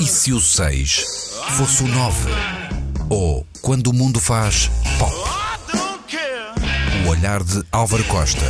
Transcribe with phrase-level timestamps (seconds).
[0.00, 2.30] E se o 6 fosse o 9?
[3.10, 5.12] Ou quando o mundo faz pop?
[7.04, 8.46] O olhar de Álvaro Costa.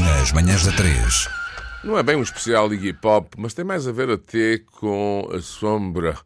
[0.00, 1.28] Nas manhãs da 3.
[1.84, 5.40] Não é bem um especial Iggy Pop, mas tem mais a ver até com a
[5.42, 6.16] sombra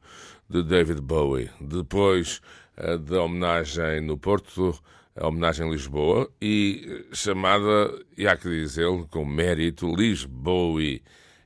[0.49, 1.51] de David Bowie.
[1.61, 2.41] Depois
[2.77, 4.79] eh, da homenagem no Porto,
[5.17, 11.01] a homenagem em Lisboa, e chamada, e há que dizê-lo, com mérito, Lisboa.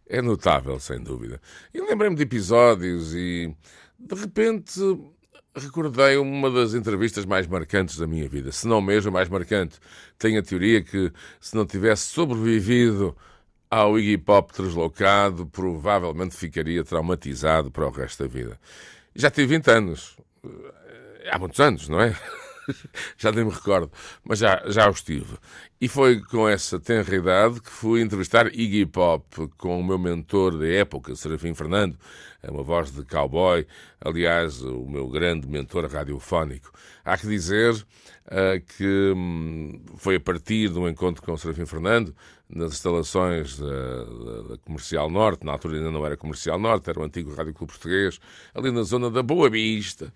[0.07, 1.41] É notável, sem dúvida.
[1.73, 3.55] E lembrei-me de episódios e,
[3.98, 4.80] de repente,
[5.56, 8.52] recordei uma das entrevistas mais marcantes da minha vida.
[8.52, 9.78] Se não mesmo mais marcante.
[10.19, 13.16] Tenho a teoria que, se não tivesse sobrevivido
[13.70, 18.61] ao Iggy Pop deslocado, provavelmente ficaria traumatizado para o resto da vida.
[19.14, 20.16] Já tive 20 anos.
[21.30, 22.14] Há muitos anos, não é?
[23.16, 23.91] já nem me recordo,
[24.23, 25.39] mas já, já os tive.
[25.84, 29.23] E foi com essa tenra idade que fui entrevistar Iggy Pop
[29.59, 31.98] com o meu mentor da época, Serafim Fernando,
[32.42, 33.66] é uma voz de cowboy,
[34.01, 36.73] aliás, o meu grande mentor radiofónico.
[37.05, 41.67] Há que dizer uh, que um, foi a partir de um encontro com o Serafim
[41.67, 42.17] Fernando,
[42.48, 46.98] nas instalações da, da, da, Comercial Norte, na altura ainda não era Comercial Norte, era
[46.98, 48.19] o antigo Rádio Clube Português,
[48.55, 50.11] ali na zona da Boa Vista,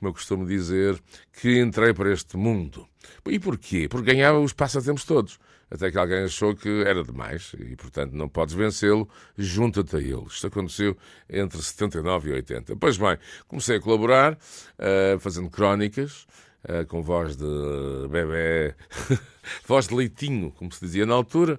[0.00, 1.00] como eu costumo dizer,
[1.40, 2.88] que entrei para este mundo.
[3.26, 3.88] E porquê?
[3.88, 5.38] Porque ganhava os passatempos todos.
[5.70, 9.08] Até que alguém achou que era demais e, portanto, não podes vencê-lo,
[9.38, 10.24] junta-te a ele.
[10.26, 10.96] Isto aconteceu
[11.30, 12.76] entre 79 e 80.
[12.76, 13.16] Pois bem,
[13.48, 16.26] comecei a colaborar, uh, fazendo crónicas,
[16.64, 17.46] uh, com voz de
[18.10, 18.74] bebê,
[19.66, 21.58] voz de leitinho, como se dizia na altura,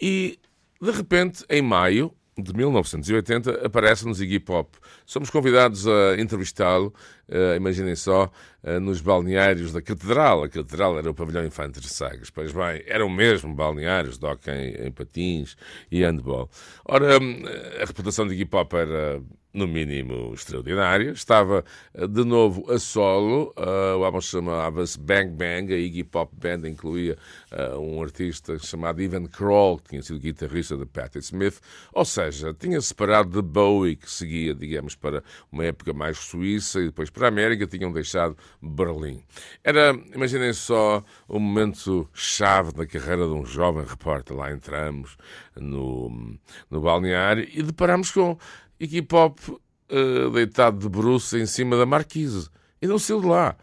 [0.00, 0.38] e,
[0.80, 4.70] de repente, em maio, de 1980, aparece-nos Iggy Pop.
[5.04, 6.92] Somos convidados a entrevistá-lo,
[7.28, 8.30] uh, imaginem só,
[8.62, 10.44] uh, nos balneários da Catedral.
[10.44, 12.30] A Catedral era o pavilhão Infante de Sagres.
[12.30, 15.56] Pois bem, eram mesmo balneários de hockey em, em patins
[15.90, 16.48] e handball.
[16.86, 17.42] Ora, hum,
[17.80, 21.10] a reputação de Iggy Pop era no mínimo extraordinária.
[21.10, 21.64] Estava
[21.94, 26.66] eh, de novo a solo, uh, o álbum chamava-se Bang Bang, a Iggy Pop Band
[26.68, 27.16] incluía
[27.52, 31.60] uh, um artista chamado Ivan Kroll, que tinha sido guitarrista de Patti Smith,
[31.92, 36.86] ou seja, tinha separado de Bowie, que seguia, digamos, para uma época mais suíça e
[36.86, 39.22] depois para a América, tinham deixado Berlim.
[39.62, 44.36] Era, imaginem só, um momento chave na carreira de um jovem repórter.
[44.36, 45.16] Lá entramos
[45.56, 46.38] no,
[46.70, 48.38] no balneário e deparamos com
[48.82, 52.48] Iggy Pop uh, deitado de bruços em cima da marquise.
[52.80, 53.56] E não saiu de lá.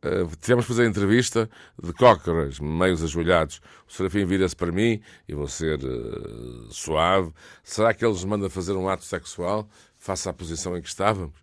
[0.00, 1.50] Uh, tivemos que fazer a entrevista
[1.82, 3.60] de cócoras, meios ajoelhados.
[3.88, 7.32] O Serafim vira-se para mim e vou ser uh, suave.
[7.64, 11.34] Será que ele nos manda fazer um ato sexual face à posição em que estávamos?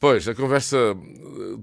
[0.00, 0.76] Pois, a conversa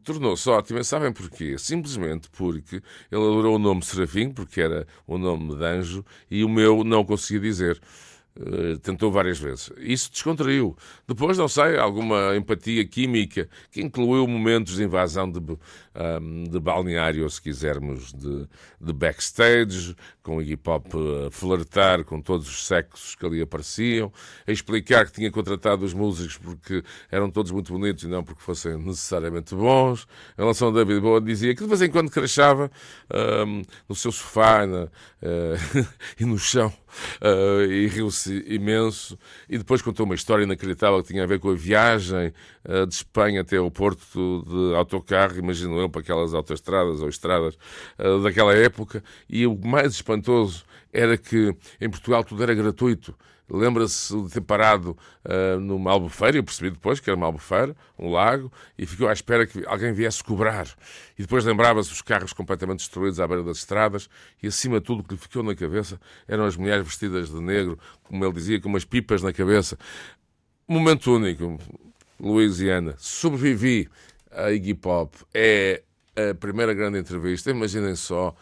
[0.01, 0.81] tornou-se ótima.
[0.81, 1.57] Sabem porquê?
[1.57, 2.75] Simplesmente porque
[3.11, 7.03] ele adorou o nome Serafim, porque era o nome de anjo, e o meu não
[7.03, 7.81] conseguia dizer.
[8.38, 9.72] Uh, tentou várias vezes.
[9.78, 10.75] Isso descontraiu.
[11.07, 17.29] Depois, não sei, alguma empatia química que incluiu momentos de invasão de, um, de balneário,
[17.29, 18.46] se quisermos, de,
[18.81, 20.85] de backstage, com hip hop
[21.25, 24.12] a flertar com todos os sexos que ali apareciam,
[24.46, 28.41] a explicar que tinha contratado os músicos porque eram todos muito bonitos e não porque
[28.41, 30.07] fossem necessariamente bons.
[30.38, 32.69] Em relação a David Bowie, dizia que de vez em quando crachava
[33.47, 35.88] um, no seu sofá na, uh,
[36.19, 36.73] e no chão
[37.22, 39.17] uh, e riu-se imenso.
[39.50, 42.33] E depois contou uma história inacreditável que tinha a ver com a viagem
[42.67, 47.57] uh, de Espanha até ao Porto de autocarro, imagino eu, para aquelas autoestradas ou estradas
[48.00, 49.03] uh, daquela época.
[49.29, 53.16] E o mais espantoso era que em Portugal tudo era gratuito.
[53.50, 58.09] Lembra-se de ter parado uh, numa albufeira, eu percebi depois que era uma albufeira, um
[58.09, 60.67] lago, e ficou à espera que alguém viesse cobrar.
[61.17, 64.09] E depois lembrava-se os carros completamente destruídos à beira das estradas,
[64.41, 67.39] e acima de tudo o que lhe ficou na cabeça eram as mulheres vestidas de
[67.39, 69.78] negro, como ele dizia, com umas pipas na cabeça.
[70.67, 71.59] Momento único,
[72.19, 72.95] Louisiana.
[72.97, 73.88] Sobrevivi
[74.31, 75.16] a Iggy Pop.
[75.34, 75.84] É
[76.16, 77.51] a primeira grande entrevista.
[77.51, 78.35] Imaginem só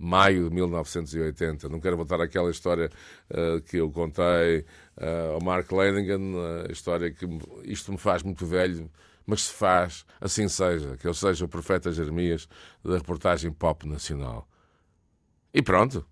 [0.00, 1.68] maio de 1980.
[1.68, 2.90] Não quero voltar àquela história
[3.30, 4.64] uh, que eu contei
[4.96, 6.20] uh, ao Mark Lanigan,
[6.66, 7.26] a história que
[7.64, 8.90] isto me faz muito velho,
[9.26, 12.48] mas se faz, assim seja, que eu seja o profeta Jeremias
[12.82, 14.48] da reportagem pop nacional.
[15.52, 16.06] E pronto,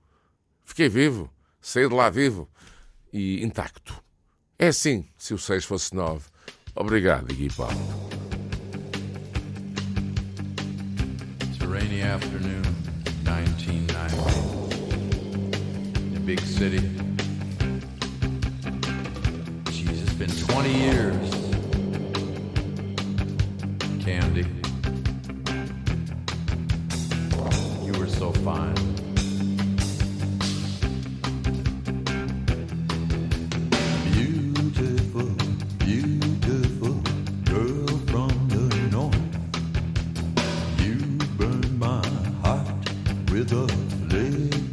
[0.64, 2.48] fiquei vivo, saí de lá vivo
[3.12, 3.94] e intacto.
[4.58, 6.26] É assim, se o 6 fosse 9.
[6.74, 7.26] Obrigado,
[7.56, 7.72] Pop.
[11.42, 12.87] It's a rainy afternoon.
[13.28, 14.86] 1990
[16.00, 16.80] in the big city.
[19.64, 21.30] Jeez, it's been 20 years.
[24.02, 24.46] Candy,
[27.84, 28.88] you were so fine.
[41.38, 41.77] burn
[43.38, 43.66] the
[44.10, 44.67] lenta.